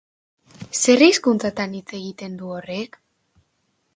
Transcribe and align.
Zer 0.77 1.03
hizkuntzatan 1.07 1.77
hitz 1.79 1.85
egiten 1.99 2.39
du 2.41 2.51
horrek? 2.57 3.01